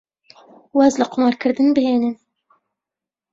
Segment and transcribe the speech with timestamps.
[0.77, 2.15] واز لە قومارکردن بهێنن.